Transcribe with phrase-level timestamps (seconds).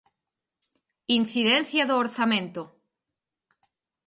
[1.19, 2.61] Incidencia do orzamento.